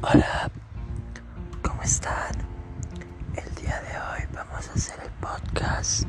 Hola, 0.00 0.48
¿cómo 1.60 1.82
están? 1.82 2.32
El 3.34 3.54
día 3.56 3.82
de 3.82 3.98
hoy 3.98 4.28
vamos 4.32 4.68
a 4.68 4.72
hacer 4.72 4.94
el 5.04 5.10
podcast 5.20 6.04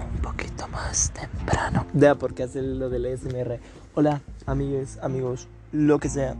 un 0.00 0.22
poquito 0.22 0.66
más 0.68 1.10
temprano. 1.10 1.84
Ya, 1.92 2.14
porque 2.14 2.44
hace 2.44 2.62
lo 2.62 2.88
del 2.88 3.04
SMR. 3.18 3.60
Hola, 3.94 4.22
amigos, 4.46 4.98
amigos, 5.02 5.46
lo 5.72 5.98
que 5.98 6.08
sea. 6.08 6.36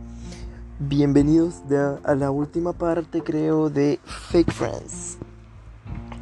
Bienvenidos 0.79 1.57
a 2.05 2.15
la 2.15 2.31
última 2.31 2.73
parte, 2.73 3.21
creo, 3.23 3.69
de 3.69 4.01
Fake 4.31 4.51
Friends. 4.51 5.19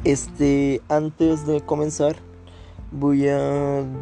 Este, 0.03 0.81
antes 0.89 1.47
de 1.47 1.61
comenzar, 1.61 2.17
voy 2.91 3.29
a 3.29 3.37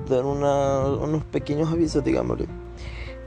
dar 0.09 0.25
unos 0.25 1.23
pequeños 1.25 1.71
avisos, 1.71 2.03
digámosle. 2.03 2.47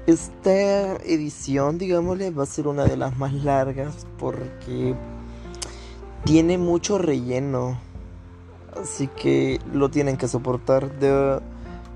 Esta 0.07 0.97
edición, 0.97 1.79
digámosle, 1.79 2.31
va 2.31 2.45
a 2.45 2.47
ser 2.47 2.67
una 2.67 2.85
de 2.85 2.97
las 2.97 3.17
más 3.19 3.33
largas 3.33 4.07
porque 4.19 4.95
tiene 6.25 6.59
mucho 6.59 6.99
relleno. 6.99 7.79
Así 8.81 9.09
que 9.09 9.61
lo 9.73 9.91
tienen 9.91 10.17
que 10.17 10.27
soportar. 10.27 10.99
De... 10.99 11.41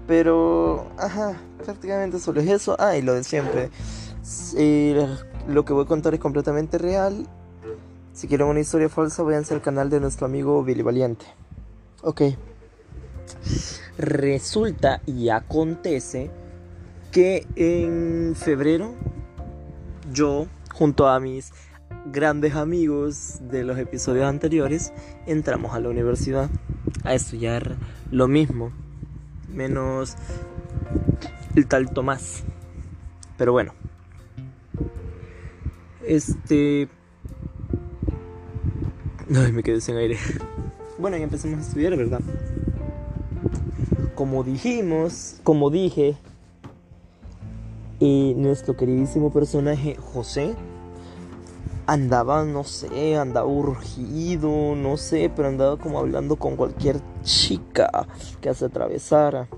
Pero, 0.06 0.86
ajá, 0.98 1.40
prácticamente 1.64 2.18
solo 2.18 2.40
es 2.40 2.48
eso. 2.48 2.76
Ah, 2.78 2.96
y 2.96 3.02
lo 3.02 3.14
de 3.14 3.24
siempre. 3.24 3.70
lo 5.48 5.64
que 5.64 5.72
voy 5.72 5.84
a 5.84 5.88
contar 5.88 6.14
es 6.14 6.20
completamente 6.20 6.78
real. 6.78 7.26
Si 8.12 8.28
quieren 8.28 8.46
una 8.46 8.60
historia 8.60 8.88
falsa, 8.88 9.22
vayan 9.22 9.44
al 9.50 9.62
canal 9.62 9.90
de 9.90 9.98
nuestro 9.98 10.26
amigo 10.26 10.62
Billy 10.62 10.82
Valiente. 10.82 11.26
Ok. 12.02 12.22
Resulta 13.96 15.00
y 15.06 15.30
acontece 15.30 16.30
que 17.14 17.46
en 17.54 18.34
febrero 18.34 18.92
yo, 20.12 20.48
junto 20.72 21.06
a 21.06 21.20
mis 21.20 21.52
grandes 22.06 22.56
amigos 22.56 23.38
de 23.40 23.62
los 23.62 23.78
episodios 23.78 24.26
anteriores, 24.26 24.92
entramos 25.24 25.74
a 25.74 25.78
la 25.78 25.90
universidad 25.90 26.50
a 27.04 27.14
estudiar 27.14 27.76
lo 28.10 28.26
mismo, 28.26 28.72
menos 29.48 30.16
el 31.54 31.68
tal 31.68 31.88
Tomás. 31.90 32.42
Pero 33.38 33.52
bueno, 33.52 33.74
este... 36.04 36.88
Ay, 39.36 39.52
me 39.52 39.62
quedé 39.62 39.80
sin 39.80 39.94
aire. 39.98 40.18
Bueno, 40.98 41.16
y 41.16 41.22
empezamos 41.22 41.58
a 41.58 41.62
estudiar, 41.62 41.96
¿verdad? 41.96 42.22
Como 44.16 44.42
dijimos, 44.42 45.38
como 45.44 45.70
dije 45.70 46.16
y 48.00 48.34
nuestro 48.36 48.76
queridísimo 48.76 49.30
personaje 49.30 49.96
José 49.96 50.54
andaba, 51.86 52.44
no 52.44 52.64
sé, 52.64 53.16
andaba 53.16 53.46
urgido, 53.46 54.74
no 54.74 54.96
sé, 54.96 55.30
pero 55.34 55.48
andaba 55.48 55.76
como 55.76 55.98
hablando 55.98 56.36
con 56.36 56.56
cualquier 56.56 57.00
chica 57.22 58.06
que 58.40 58.54
se 58.54 58.66
atravesara. 58.66 59.48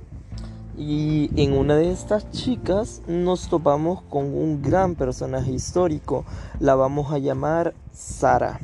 Y 0.76 1.30
en 1.40 1.54
una 1.54 1.76
de 1.76 1.90
estas 1.90 2.30
chicas 2.30 3.00
nos 3.06 3.48
topamos 3.48 4.02
con 4.02 4.24
un 4.26 4.60
gran 4.60 4.94
personaje 4.94 5.50
histórico. 5.50 6.24
La 6.60 6.74
vamos 6.74 7.12
a 7.12 7.18
llamar 7.18 7.74
Sara. 7.92 8.60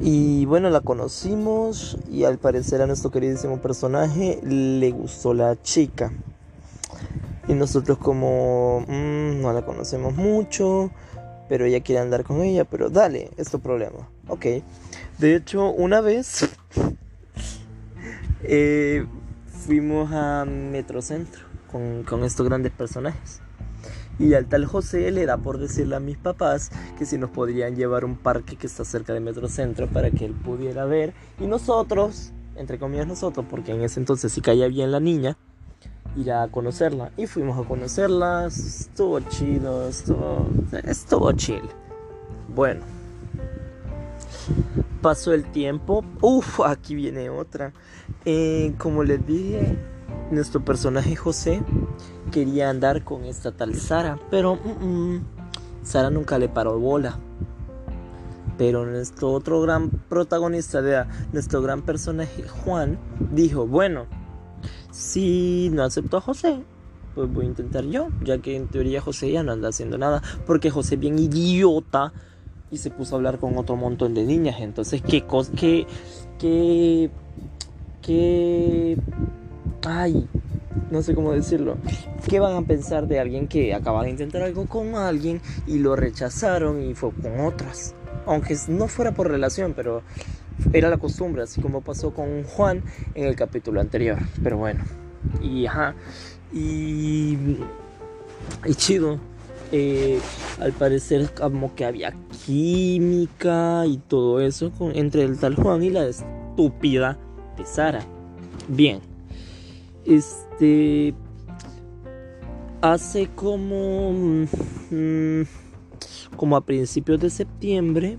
Y 0.00 0.46
bueno, 0.46 0.70
la 0.70 0.80
conocimos 0.80 1.98
y 2.10 2.24
al 2.24 2.38
parecer 2.38 2.80
a 2.80 2.86
nuestro 2.86 3.10
queridísimo 3.10 3.58
personaje 3.58 4.40
le 4.42 4.90
gustó 4.92 5.34
la 5.34 5.60
chica. 5.60 6.10
Y 7.48 7.54
nosotros 7.54 7.98
como 7.98 8.84
mm, 8.88 9.40
no 9.40 9.52
la 9.52 9.64
conocemos 9.64 10.14
mucho, 10.14 10.90
pero 11.48 11.64
ella 11.64 11.80
quiere 11.80 12.00
andar 12.00 12.24
con 12.24 12.42
ella, 12.42 12.64
pero 12.64 12.90
dale, 12.90 13.30
es 13.36 13.50
tu 13.50 13.60
problema. 13.60 14.08
Ok. 14.28 14.46
De 15.18 15.36
hecho, 15.36 15.70
una 15.70 16.00
vez 16.00 16.48
eh, 18.42 19.06
fuimos 19.46 20.10
a 20.12 20.44
Metrocentro 20.44 21.42
con, 21.70 22.02
con 22.02 22.24
estos 22.24 22.46
grandes 22.46 22.72
personajes. 22.72 23.40
Y 24.18 24.32
al 24.34 24.46
tal 24.46 24.64
José 24.64 25.10
le 25.10 25.26
da 25.26 25.36
por 25.36 25.58
decirle 25.58 25.96
a 25.96 26.00
mis 26.00 26.16
papás 26.16 26.70
que 26.98 27.04
si 27.04 27.18
nos 27.18 27.30
podrían 27.30 27.76
llevar 27.76 28.02
a 28.02 28.06
un 28.06 28.16
parque 28.16 28.56
que 28.56 28.66
está 28.66 28.84
cerca 28.84 29.12
de 29.12 29.20
Metrocentro 29.20 29.88
para 29.88 30.10
que 30.10 30.24
él 30.24 30.32
pudiera 30.32 30.86
ver. 30.86 31.12
Y 31.38 31.46
nosotros, 31.46 32.32
entre 32.56 32.78
comillas 32.78 33.06
nosotros, 33.06 33.44
porque 33.48 33.72
en 33.72 33.82
ese 33.82 34.00
entonces 34.00 34.32
sí 34.32 34.40
caía 34.40 34.68
bien 34.68 34.90
la 34.90 35.00
niña, 35.00 35.36
ir 36.16 36.32
a 36.32 36.48
conocerla. 36.48 37.12
Y 37.16 37.26
fuimos 37.26 37.58
a 37.64 37.68
conocerla, 37.68 38.46
estuvo 38.46 39.20
chido, 39.20 39.88
estuvo, 39.88 40.48
estuvo 40.84 41.32
chill. 41.32 41.62
Bueno, 42.54 42.80
pasó 45.02 45.32
el 45.32 45.44
tiempo, 45.44 46.04
uff, 46.20 46.60
aquí 46.60 46.94
viene 46.94 47.30
otra. 47.30 47.72
Eh, 48.24 48.74
como 48.78 49.04
les 49.04 49.24
dije, 49.26 49.76
nuestro 50.30 50.64
personaje 50.64 51.14
José 51.16 51.62
quería 52.32 52.70
andar 52.70 53.04
con 53.04 53.24
esta 53.24 53.52
tal 53.52 53.74
Sara, 53.74 54.18
pero 54.30 54.58
Sara 55.82 56.10
nunca 56.10 56.38
le 56.38 56.48
paró 56.48 56.78
bola. 56.78 57.18
Pero 58.58 58.86
nuestro 58.86 59.32
otro 59.32 59.60
gran 59.60 59.90
protagonista, 59.90 60.80
de 60.80 61.04
nuestro 61.32 61.60
gran 61.60 61.82
personaje 61.82 62.42
Juan, 62.48 62.98
dijo, 63.32 63.66
bueno, 63.66 64.06
si 64.90 65.70
no 65.72 65.84
aceptó 65.84 66.18
a 66.18 66.20
José, 66.20 66.58
pues 67.14 67.32
voy 67.32 67.46
a 67.46 67.48
intentar 67.48 67.84
yo, 67.84 68.08
ya 68.22 68.38
que 68.38 68.56
en 68.56 68.68
teoría 68.68 69.00
José 69.00 69.32
ya 69.32 69.42
no 69.42 69.52
anda 69.52 69.70
haciendo 69.70 69.98
nada, 69.98 70.22
porque 70.46 70.70
José 70.70 70.96
bien 70.96 71.18
idiota 71.18 72.12
y 72.70 72.78
se 72.78 72.90
puso 72.90 73.14
a 73.14 73.18
hablar 73.18 73.38
con 73.38 73.56
otro 73.56 73.76
montón 73.76 74.14
de 74.14 74.24
niñas. 74.24 74.56
Entonces, 74.60 75.02
¿qué 75.02 75.22
cosa? 75.22 75.52
¿Qué? 75.56 75.86
¿Qué? 76.38 77.10
¿Qué? 78.02 78.98
Ay, 79.84 80.28
no 80.90 81.02
sé 81.02 81.14
cómo 81.14 81.32
decirlo. 81.32 81.76
¿Qué 82.28 82.40
van 82.40 82.56
a 82.56 82.66
pensar 82.66 83.06
de 83.06 83.20
alguien 83.20 83.48
que 83.48 83.72
acaba 83.74 84.02
de 84.02 84.10
intentar 84.10 84.42
algo 84.42 84.66
con 84.66 84.94
alguien 84.94 85.40
y 85.66 85.78
lo 85.78 85.96
rechazaron 85.96 86.82
y 86.82 86.94
fue 86.94 87.12
con 87.12 87.40
otras? 87.40 87.94
Aunque 88.26 88.56
no 88.68 88.88
fuera 88.88 89.12
por 89.12 89.30
relación, 89.30 89.74
pero 89.74 90.02
era 90.72 90.90
la 90.90 90.98
costumbre, 90.98 91.42
así 91.42 91.60
como 91.60 91.80
pasó 91.80 92.12
con 92.12 92.44
Juan 92.44 92.82
en 93.14 93.24
el 93.26 93.36
capítulo 93.36 93.80
anterior. 93.80 94.18
Pero 94.42 94.58
bueno, 94.58 94.84
y 95.42 95.66
ajá, 95.66 95.94
y, 96.52 97.58
y 98.64 98.74
chido. 98.74 99.18
Eh, 99.72 100.20
al 100.60 100.72
parecer 100.72 101.28
como 101.34 101.74
que 101.74 101.84
había 101.84 102.14
química 102.46 103.84
y 103.84 103.96
todo 103.96 104.40
eso 104.40 104.70
entre 104.94 105.24
el 105.24 105.38
tal 105.38 105.56
Juan 105.56 105.82
y 105.82 105.90
la 105.90 106.06
estúpida 106.06 107.18
de 107.56 107.66
Sara. 107.66 108.06
Bien, 108.68 109.00
este 110.04 111.14
hace 112.80 113.28
como 113.34 114.12
mm, 114.90 115.42
como 116.36 116.56
a 116.56 116.64
principios 116.64 117.20
de 117.20 117.30
septiembre 117.30 118.18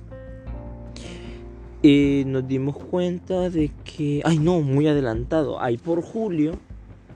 nos 1.84 2.48
dimos 2.48 2.78
cuenta 2.78 3.50
de 3.50 3.72
que, 3.84 4.22
ay 4.26 4.40
no, 4.40 4.62
muy 4.62 4.88
adelantado, 4.88 5.62
ahí 5.62 5.78
por 5.78 6.02
julio, 6.02 6.54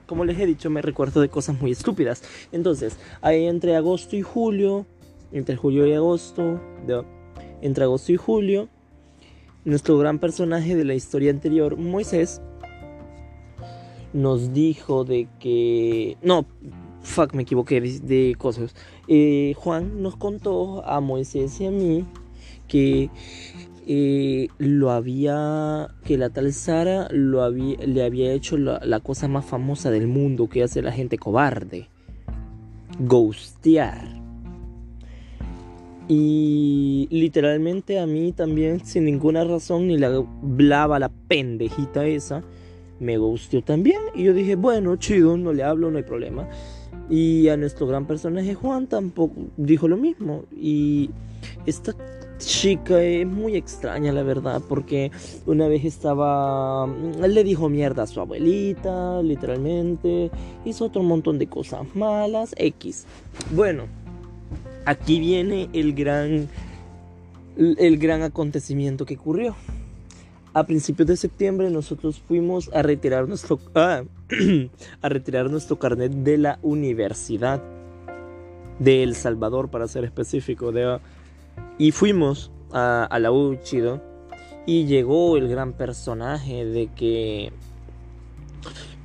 como 0.06 0.24
les 0.24 0.38
he 0.38 0.46
dicho, 0.46 0.68
me 0.70 0.82
recuerdo 0.82 1.20
de 1.20 1.28
cosas 1.28 1.60
muy 1.60 1.72
estúpidas. 1.72 2.22
Entonces, 2.52 2.98
ahí 3.22 3.46
entre 3.46 3.76
agosto 3.76 4.16
y 4.16 4.22
julio, 4.22 4.86
entre 5.32 5.56
julio 5.56 5.86
y 5.86 5.94
agosto, 5.94 6.60
entre 7.62 7.84
agosto 7.84 8.12
y 8.12 8.16
julio, 8.16 8.68
nuestro 9.64 9.96
gran 9.96 10.18
personaje 10.18 10.76
de 10.76 10.84
la 10.84 10.94
historia 10.94 11.30
anterior, 11.30 11.76
Moisés, 11.76 12.42
nos 14.12 14.52
dijo 14.52 15.04
de 15.04 15.28
que, 15.40 16.18
no, 16.22 16.44
fuck, 17.02 17.32
me 17.32 17.42
equivoqué 17.42 17.80
de, 17.80 18.34
cosas. 18.36 18.74
Eh, 19.08 19.54
Juan 19.56 20.02
nos 20.02 20.16
contó 20.16 20.84
a 20.84 21.00
Moisés 21.00 21.60
y 21.60 21.66
a 21.66 21.70
mí 21.70 22.04
que 22.68 23.10
eh, 23.86 24.48
lo 24.58 24.90
había, 24.90 25.88
que 26.04 26.16
la 26.16 26.30
tal 26.30 26.52
Sara 26.52 27.08
lo 27.10 27.42
había, 27.42 27.76
le 27.78 28.04
había 28.04 28.32
hecho 28.32 28.56
la, 28.56 29.00
cosa 29.00 29.26
más 29.28 29.44
famosa 29.44 29.90
del 29.90 30.06
mundo 30.06 30.48
que 30.48 30.62
hace 30.62 30.82
la 30.82 30.92
gente 30.92 31.18
cobarde, 31.18 31.88
ghostear. 33.00 34.22
Y 36.08 37.08
literalmente 37.10 37.98
a 37.98 38.06
mí 38.06 38.32
también, 38.32 38.84
sin 38.84 39.04
ninguna 39.04 39.44
razón, 39.44 39.88
ni 39.88 39.98
la 39.98 40.24
blaba 40.42 40.98
la 40.98 41.08
pendejita 41.08 42.06
esa, 42.06 42.42
me 43.00 43.16
ghosteó 43.16 43.62
también. 43.62 44.00
Y 44.14 44.24
yo 44.24 44.34
dije, 44.34 44.54
bueno, 44.54 44.96
chido, 44.96 45.36
no 45.36 45.52
le 45.52 45.64
hablo, 45.64 45.90
no 45.90 45.98
hay 45.98 46.04
problema. 46.04 46.48
Y 47.10 47.48
a 47.48 47.56
nuestro 47.56 47.86
gran 47.86 48.06
personaje 48.06 48.54
Juan 48.54 48.86
tampoco 48.86 49.34
dijo 49.56 49.88
lo 49.88 49.96
mismo. 49.96 50.44
Y 50.54 51.10
esta 51.66 51.94
chica 52.46 53.02
es 53.02 53.26
muy 53.26 53.56
extraña, 53.56 54.12
la 54.12 54.22
verdad, 54.22 54.62
porque 54.68 55.10
una 55.46 55.68
vez 55.68 55.84
estaba. 55.84 56.86
Le 56.86 57.44
dijo 57.44 57.68
mierda 57.68 58.04
a 58.04 58.06
su 58.06 58.20
abuelita, 58.20 59.22
literalmente. 59.22 60.30
Hizo 60.64 60.86
otro 60.86 61.02
montón 61.02 61.38
de 61.38 61.46
cosas 61.46 61.82
malas. 61.94 62.54
X. 62.56 63.06
Bueno, 63.50 63.84
aquí 64.84 65.20
viene 65.20 65.68
el 65.72 65.94
gran, 65.94 66.48
el 67.56 67.98
gran 67.98 68.22
acontecimiento 68.22 69.06
que 69.06 69.14
ocurrió. 69.14 69.56
A 70.54 70.64
principios 70.64 71.08
de 71.08 71.16
septiembre 71.16 71.70
nosotros 71.70 72.20
fuimos 72.20 72.70
a 72.74 72.82
retirar 72.82 73.26
nuestro, 73.26 73.58
ah, 73.74 74.02
a 75.02 75.08
retirar 75.08 75.50
nuestro 75.50 75.78
carnet 75.78 76.12
de 76.12 76.36
la 76.36 76.58
universidad 76.62 77.62
de 78.78 79.02
El 79.02 79.14
Salvador, 79.14 79.70
para 79.70 79.88
ser 79.88 80.04
específico. 80.04 80.72
De, 80.72 80.98
y 81.78 81.92
fuimos 81.92 82.50
a, 82.72 83.04
a 83.04 83.18
la 83.18 83.32
U 83.32 83.56
Chido 83.62 84.02
y 84.66 84.86
llegó 84.86 85.36
el 85.36 85.48
gran 85.48 85.72
personaje 85.72 86.64
de 86.64 86.88
que 86.94 87.52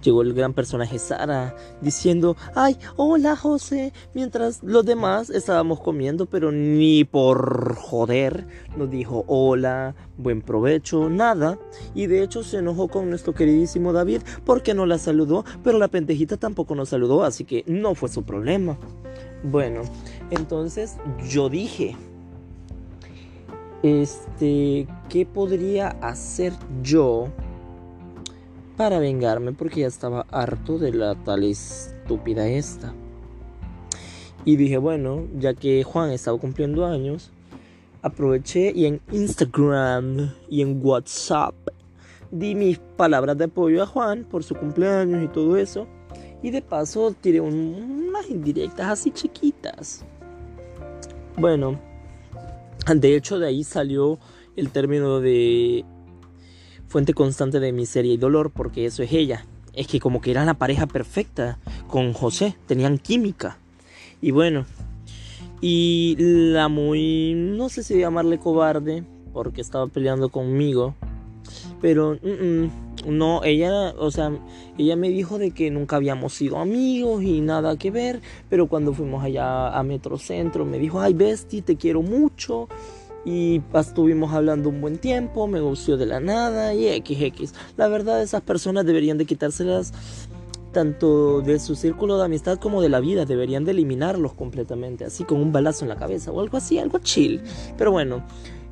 Llegó 0.08 0.22
el 0.22 0.34
gran 0.34 0.54
personaje 0.54 1.00
Sara 1.00 1.54
diciendo, 1.82 2.38
ay, 2.56 2.78
hola 2.96 3.36
José, 3.36 3.92
mientras 4.14 4.64
los 4.64 4.86
demás 4.86 5.30
estábamos 5.30 5.82
comiendo, 5.82 6.28
pero 6.28 6.52
ni 6.52 7.04
por 7.04 7.76
joder 7.76 8.48
nos 8.78 8.90
dijo 8.90 9.26
hola, 9.28 9.96
buen 10.18 10.42
provecho, 10.42 11.10
nada. 11.10 11.60
Y 11.94 12.08
de 12.08 12.24
hecho 12.24 12.44
se 12.44 12.60
enojó 12.60 12.88
con 12.88 13.10
nuestro 13.10 13.34
queridísimo 13.34 13.92
David 13.92 14.22
porque 14.46 14.74
no 14.74 14.86
la 14.86 14.98
saludó, 14.98 15.44
pero 15.62 15.78
la 15.78 15.88
pendejita 15.88 16.38
tampoco 16.38 16.74
nos 16.74 16.88
saludó, 16.88 17.26
así 17.26 17.44
que 17.44 17.64
no 17.68 17.94
fue 17.94 18.08
su 18.08 18.24
problema. 18.24 18.78
Bueno, 19.44 19.82
entonces 20.30 20.96
yo 21.28 21.50
dije, 21.50 21.98
este, 23.84 24.88
¿qué 25.10 25.26
podría 25.26 25.90
hacer 26.02 26.54
yo? 26.84 27.30
para 28.78 29.00
vengarme 29.00 29.52
porque 29.54 29.82
ya 29.82 29.88
estaba 29.88 30.26
harto 30.32 30.78
de 30.78 30.94
la 30.94 31.16
tal 31.16 31.44
estúpida 31.44 32.48
esta. 32.48 32.94
Y 34.46 34.56
dije, 34.56 34.78
bueno, 34.78 35.26
ya 35.38 35.56
que 35.56 35.84
Juan 35.84 36.12
estaba 36.12 36.38
cumpliendo 36.38 36.86
años, 36.86 37.32
aproveché 38.04 38.72
y 38.74 38.86
en 38.86 39.02
Instagram 39.12 40.32
y 40.48 40.62
en 40.62 40.80
WhatsApp 40.82 41.56
di 42.32 42.56
mis 42.56 42.78
palabras 42.78 43.38
de 43.38 43.46
apoyo 43.46 43.82
a 43.82 43.88
Juan 43.88 44.24
por 44.24 44.44
su 44.44 44.56
cumpleaños 44.56 45.24
y 45.24 45.28
todo 45.28 45.58
eso. 45.58 45.88
Y 46.44 46.52
de 46.52 46.62
paso 46.62 47.14
tiré 47.20 47.42
unas 47.42 48.30
indirectas 48.30 48.88
así 48.88 49.12
chiquitas. 49.12 50.06
Bueno, 51.36 51.80
de 52.96 53.16
hecho 53.16 53.40
de 53.40 53.48
ahí 53.48 53.64
salió 53.64 54.20
el 54.56 54.70
término 54.72 55.20
de 55.20 55.86
fuente 56.88 57.14
constante 57.14 57.60
de 57.60 57.72
miseria 57.72 58.14
y 58.14 58.18
dolor, 58.18 58.52
porque 58.52 58.86
eso 58.86 59.04
es 59.04 59.12
ella. 59.12 59.46
Es 59.74 59.88
que 59.88 60.00
como 60.00 60.22
que 60.22 60.32
eran 60.32 60.48
la 60.48 60.56
pareja 60.56 60.88
perfecta 60.88 61.60
con 61.88 62.14
José, 62.14 62.56
tenían 62.66 62.98
química. 62.98 63.58
Y 64.22 64.32
bueno, 64.32 64.66
y 65.62 66.16
la 66.20 66.68
muy, 66.68 67.34
no 67.36 67.70
sé 67.70 67.84
si 67.84 68.00
llamarle 68.00 68.40
cobarde, 68.40 69.04
porque 69.34 69.62
estaba 69.62 69.88
peleando 69.88 70.30
conmigo, 70.30 70.96
pero 71.82 72.18
no, 73.08 73.44
ella, 73.44 73.94
o 73.98 74.12
sea, 74.12 74.32
ella 74.78 74.96
me 74.96 75.10
dijo 75.10 75.38
de 75.38 75.52
que 75.52 75.72
nunca 75.72 75.96
habíamos 75.96 76.34
sido 76.34 76.58
amigos 76.58 77.24
y 77.24 77.42
nada 77.42 77.78
que 77.78 77.90
ver, 77.90 78.22
pero 78.50 78.68
cuando 78.68 78.94
fuimos 78.94 79.24
allá 79.24 79.70
a 79.70 79.84
Metrocentro 79.84 80.66
me 80.66 80.78
dijo, 80.78 81.00
ay 81.00 81.14
Besti, 81.14 81.62
te 81.62 81.78
quiero 81.78 82.02
mucho 82.02 82.68
y 83.26 83.62
estuvimos 83.74 84.34
hablando 84.34 84.70
un 84.70 84.80
buen 84.82 84.98
tiempo, 84.98 85.48
me 85.48 85.60
gustó 85.60 85.98
de 85.98 86.06
la 86.06 86.20
nada 86.20 86.74
y 86.74 86.88
XX. 86.88 87.54
La 87.76 87.88
verdad 87.88 88.22
esas 88.22 88.42
personas 88.42 88.86
deberían 88.86 89.18
de 89.18 89.26
quitárselas 89.26 89.94
tanto 90.72 91.42
de 91.42 91.60
su 91.60 91.76
círculo 91.76 92.18
de 92.18 92.26
amistad 92.26 92.60
como 92.60 92.82
de 92.82 92.90
la 92.90 93.00
vida, 93.00 93.26
deberían 93.26 93.66
de 93.66 93.72
eliminarlos 93.72 94.34
completamente, 94.34 95.06
así 95.06 95.24
con 95.24 95.42
un 95.42 95.52
balazo 95.52 95.86
en 95.86 95.90
la 95.90 95.96
cabeza 95.96 96.32
o 96.32 96.40
algo 96.40 96.58
así, 96.58 96.78
algo 96.78 97.00
chill. 97.00 97.42
Pero 97.78 97.92
bueno, 97.92 98.24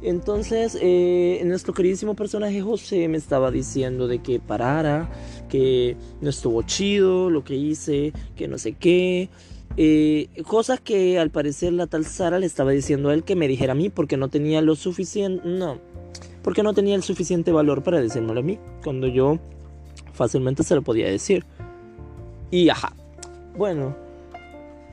entonces 0.05 0.77
eh, 0.79 1.41
nuestro 1.45 1.73
queridísimo 1.73 2.13
personaje 2.15 2.61
José 2.61 3.07
me 3.07 3.17
estaba 3.17 3.49
diciendo 3.49 4.07
de 4.07 4.19
que 4.19 4.39
parara, 4.39 5.09
que 5.49 5.97
no 6.21 6.29
estuvo 6.29 6.61
chido 6.61 7.31
lo 7.31 7.43
que 7.43 7.55
hice, 7.55 8.13
que 8.35 8.47
no 8.47 8.59
sé 8.59 8.73
qué. 8.73 9.29
Eh, 9.77 10.29
cosas 10.45 10.79
que 10.79 11.17
al 11.19 11.31
parecer 11.31 11.73
la 11.73 11.87
tal 11.87 12.05
Sara 12.05 12.39
le 12.39 12.45
estaba 12.45 12.71
diciendo 12.71 13.09
a 13.09 13.13
él 13.13 13.23
que 13.23 13.35
me 13.35 13.47
dijera 13.47 13.73
a 13.73 13.75
mí 13.75 13.89
porque 13.89 14.15
no 14.15 14.29
tenía 14.29 14.61
lo 14.61 14.75
suficiente, 14.75 15.41
no, 15.43 15.79
porque 16.43 16.61
no 16.61 16.73
tenía 16.73 16.95
el 16.95 17.03
suficiente 17.03 17.51
valor 17.51 17.83
para 17.83 17.99
decírmelo 17.99 18.39
a 18.39 18.43
mí, 18.43 18.59
cuando 18.83 19.07
yo 19.07 19.39
fácilmente 20.13 20.63
se 20.63 20.75
lo 20.75 20.83
podía 20.83 21.07
decir. 21.07 21.45
Y 22.51 22.69
ajá, 22.69 22.93
bueno, 23.57 23.95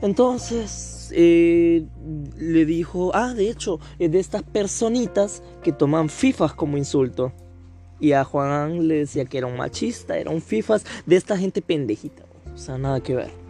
entonces 0.03 1.09
eh, 1.11 1.85
le 2.37 2.65
dijo, 2.65 3.11
ah, 3.15 3.33
de 3.33 3.49
hecho, 3.49 3.79
es 3.97 4.11
de 4.11 4.19
estas 4.19 4.43
personitas 4.43 5.41
que 5.63 5.71
toman 5.71 6.09
FIFAs 6.09 6.53
como 6.53 6.77
insulto. 6.77 7.33
Y 7.99 8.11
a 8.11 8.23
Juan 8.23 8.87
le 8.87 8.95
decía 8.95 9.25
que 9.25 9.37
era 9.37 9.47
un 9.47 9.57
machista, 9.57 10.17
era 10.17 10.29
un 10.29 10.41
FIFAs 10.41 10.85
de 11.05 11.15
esta 11.15 11.37
gente 11.37 11.61
pendejita, 11.61 12.23
o 12.53 12.57
sea, 12.57 12.77
nada 12.77 13.01
que 13.01 13.15
ver 13.15 13.43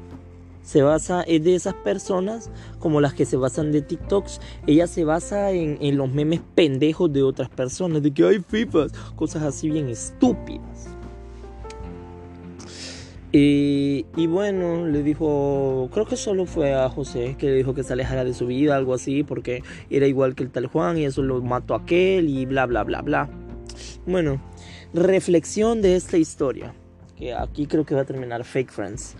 se 0.63 0.81
basa, 0.81 1.23
es 1.23 1.43
de 1.43 1.55
esas 1.55 1.73
personas 1.73 2.49
como 2.79 3.01
las 3.01 3.13
que 3.13 3.25
se 3.25 3.35
basan 3.35 3.71
de 3.71 3.81
TikToks. 3.81 4.39
Ella 4.65 4.87
se 4.87 5.03
basa 5.03 5.51
en, 5.51 5.77
en 5.81 5.97
los 5.97 6.09
memes 6.09 6.39
pendejos 6.55 7.11
de 7.11 7.21
otras 7.21 7.49
personas, 7.49 8.01
de 8.01 8.13
que 8.13 8.23
hay 8.23 8.39
FIFAs, 8.39 8.93
cosas 9.15 9.43
así 9.43 9.69
bien 9.69 9.89
estúpidas. 9.89 10.87
Y, 14.15 14.27
bueno, 14.27 14.87
le 14.87 15.03
dijo, 15.03 15.89
creo 15.93 16.05
que 16.05 16.15
solo 16.15 16.45
fue 16.45 16.73
a 16.73 16.89
José 16.89 17.35
que 17.37 17.47
le 17.47 17.55
dijo 17.55 17.73
que 17.73 17.83
se 17.83 17.93
alejara 17.93 18.23
de 18.23 18.33
su 18.33 18.47
vida, 18.47 18.75
algo 18.75 18.93
así, 18.93 19.23
porque 19.23 19.63
era 19.89 20.07
igual 20.07 20.35
que 20.35 20.43
el 20.43 20.49
tal 20.49 20.67
Juan 20.67 20.97
y 20.97 21.05
eso 21.05 21.21
lo 21.21 21.41
mató 21.41 21.73
a 21.73 21.79
aquel 21.79 22.29
y 22.29 22.45
bla, 22.45 22.65
bla, 22.65 22.83
bla, 22.83 23.01
bla. 23.01 23.29
Bueno, 24.05 24.41
reflexión 24.93 25.81
de 25.81 25.95
esta 25.95 26.17
historia, 26.17 26.73
que 27.17 27.33
aquí 27.33 27.67
creo 27.67 27.85
que 27.85 27.95
va 27.95 28.01
a 28.01 28.05
terminar 28.05 28.43
Fake 28.43 28.71
Friends. 28.71 29.15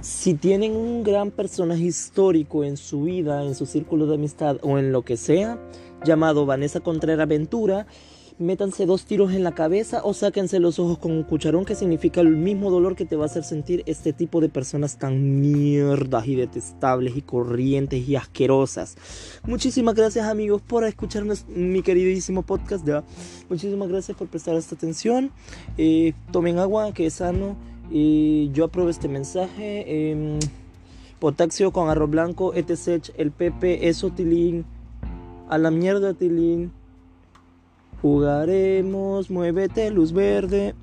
Si 0.00 0.34
tienen 0.34 0.76
un 0.76 1.02
gran 1.02 1.30
personaje 1.30 1.82
histórico 1.82 2.64
en 2.64 2.76
su 2.76 3.04
vida, 3.04 3.42
en 3.44 3.54
su 3.54 3.66
círculo 3.66 4.06
de 4.06 4.16
amistad 4.16 4.58
o 4.62 4.78
en 4.78 4.92
lo 4.92 5.02
que 5.02 5.16
sea, 5.16 5.58
llamado 6.04 6.46
Vanessa 6.46 6.80
Contreras 6.80 7.26
Ventura, 7.28 7.86
métanse 8.38 8.84
dos 8.84 9.06
tiros 9.06 9.32
en 9.32 9.42
la 9.42 9.52
cabeza 9.52 10.00
o 10.04 10.12
sáquense 10.12 10.60
los 10.60 10.78
ojos 10.78 10.98
con 10.98 11.12
un 11.12 11.22
cucharón 11.22 11.64
que 11.64 11.74
significa 11.74 12.20
el 12.20 12.36
mismo 12.36 12.70
dolor 12.70 12.94
que 12.94 13.06
te 13.06 13.16
va 13.16 13.24
a 13.24 13.26
hacer 13.26 13.44
sentir 13.44 13.82
este 13.86 14.12
tipo 14.12 14.40
de 14.40 14.48
personas 14.48 14.98
tan 14.98 15.40
mierdas 15.40 16.26
y 16.26 16.34
detestables 16.34 17.16
y 17.16 17.22
corrientes 17.22 18.06
y 18.06 18.16
asquerosas. 18.16 18.96
Muchísimas 19.44 19.94
gracias 19.94 20.26
amigos 20.26 20.60
por 20.62 20.84
escucharme 20.84 21.34
mi 21.48 21.82
queridísimo 21.82 22.42
podcast. 22.42 22.86
Muchísimas 23.48 23.88
gracias 23.88 24.16
por 24.16 24.28
prestar 24.28 24.56
esta 24.56 24.74
atención. 24.74 25.30
Eh, 25.78 26.12
tomen 26.30 26.58
agua 26.58 26.92
que 26.92 27.06
es 27.06 27.14
sano. 27.14 27.56
Y 27.90 28.50
yo 28.52 28.64
apruebo 28.64 28.90
este 28.90 29.08
mensaje. 29.08 30.10
Em, 30.10 30.38
potasio 31.18 31.72
con 31.72 31.88
arroz 31.88 32.10
blanco, 32.10 32.54
etc. 32.54 33.10
El 33.16 33.30
Pepe 33.30 33.88
es 33.88 34.04
tilín. 34.14 34.64
A 35.48 35.58
la 35.58 35.70
mierda, 35.70 36.14
tilín. 36.14 36.72
Jugaremos, 38.02 39.30
muévete, 39.30 39.90
luz 39.90 40.12
verde. 40.12 40.74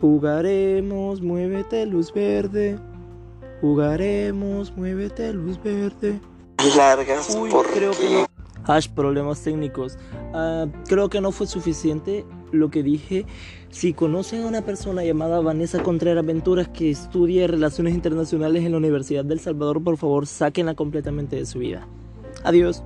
Jugaremos, 0.00 1.20
muévete, 1.20 1.86
luz 1.86 2.12
verde. 2.12 2.78
Jugaremos, 3.60 4.76
muévete, 4.76 5.32
luz 5.32 5.62
verde. 5.62 6.18
Largas 6.76 7.36
por 7.50 7.66
creo 7.70 7.92
que 7.92 8.26
Hash, 8.64 8.88
problemas 8.88 9.42
técnicos. 9.42 9.98
Ah, 10.32 10.66
creo 10.86 11.08
que 11.08 11.20
no 11.20 11.32
fue 11.32 11.46
suficiente 11.46 12.24
lo 12.52 12.70
que 12.70 12.82
dije. 12.82 13.26
Si 13.70 13.92
conocen 13.92 14.42
a 14.42 14.46
una 14.46 14.62
persona 14.62 15.04
llamada 15.04 15.40
Vanessa 15.40 15.82
Contreras 15.82 16.24
Venturas 16.24 16.68
que 16.68 16.90
estudia 16.90 17.46
Relaciones 17.46 17.94
Internacionales 17.94 18.64
en 18.64 18.72
la 18.72 18.78
Universidad 18.78 19.24
del 19.24 19.40
Salvador, 19.40 19.82
por 19.82 19.96
favor, 19.96 20.26
sáquenla 20.26 20.74
completamente 20.74 21.36
de 21.36 21.46
su 21.46 21.58
vida. 21.58 21.86
Adiós. 22.44 22.82